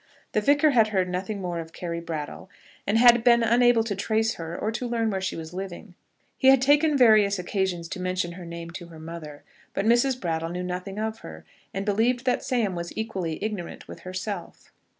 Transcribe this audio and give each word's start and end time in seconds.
The 0.31 0.41
Vicar 0.41 0.71
had 0.71 0.87
heard 0.87 1.07
nothing 1.07 1.39
more 1.41 1.59
of 1.59 1.73
Carry 1.73 1.99
Brattle, 1.99 2.49
and 2.87 2.97
had 2.97 3.23
been 3.23 3.43
unable 3.43 3.83
to 3.83 3.95
trace 3.95 4.33
her 4.33 4.57
or 4.57 4.71
to 4.71 4.87
learn 4.87 5.11
where 5.11 5.21
she 5.21 5.35
was 5.35 5.53
living. 5.53 5.93
He 6.39 6.47
had 6.47 6.59
taken 6.59 6.97
various 6.97 7.37
occasions 7.37 7.87
to 7.89 7.99
mention 7.99 8.31
her 8.31 8.43
name 8.47 8.71
to 8.71 8.87
her 8.87 8.97
mother, 8.99 9.43
but 9.75 9.85
Mrs. 9.85 10.19
Brattle 10.19 10.49
knew 10.49 10.63
nothing 10.63 10.97
of 10.97 11.19
her, 11.19 11.45
and 11.71 11.85
believed 11.85 12.25
that 12.25 12.43
Sam 12.43 12.73
was 12.73 12.97
equally 12.97 13.37
ignorant 13.43 13.87
with 13.87 13.99
herself. 13.99 14.71